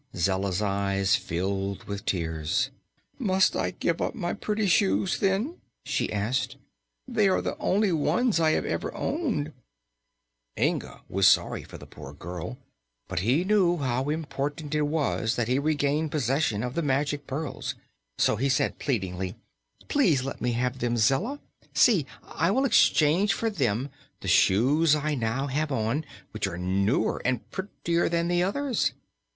Zella's 0.15 0.63
eyes 0.63 1.15
filled 1.15 1.83
with 1.83 2.07
tears. 2.07 2.71
"Must 3.19 3.55
I 3.55 3.69
give 3.69 4.01
up 4.01 4.15
my 4.15 4.33
pretty 4.33 4.65
shoes, 4.65 5.19
then?" 5.19 5.57
she 5.85 6.11
asked. 6.11 6.57
"They 7.07 7.29
are 7.29 7.39
the 7.39 7.55
only 7.59 7.91
ones 7.91 8.39
I 8.39 8.49
have 8.53 8.65
ever 8.65 8.91
owned." 8.95 9.53
Inga 10.57 11.01
was 11.07 11.27
sorry 11.27 11.61
for 11.61 11.77
the 11.77 11.85
poor 11.85 12.15
child, 12.19 12.57
but 13.07 13.19
he 13.19 13.43
knew 13.43 13.77
how 13.77 14.09
important 14.09 14.73
it 14.73 14.81
was 14.87 15.35
that 15.35 15.47
he 15.47 15.59
regain 15.59 16.09
possession 16.09 16.63
of 16.63 16.73
the 16.73 16.81
Magic 16.81 17.27
Pearls. 17.27 17.75
So 18.17 18.37
he 18.37 18.49
said, 18.49 18.79
pleadingly: 18.79 19.35
"Please 19.87 20.23
let 20.23 20.41
me 20.41 20.53
have 20.53 20.79
them, 20.79 20.97
Zella. 20.97 21.39
See! 21.75 22.07
I 22.23 22.49
will 22.49 22.65
exchange 22.65 23.35
for 23.35 23.51
them 23.51 23.91
the 24.21 24.27
shoes 24.27 24.95
I 24.95 25.13
now 25.13 25.45
have 25.45 25.71
on, 25.71 26.05
which 26.31 26.47
are 26.47 26.57
newer 26.57 27.21
and 27.23 27.47
prettier 27.51 28.09
than 28.09 28.29
the 28.29 28.41
others." 28.41 28.93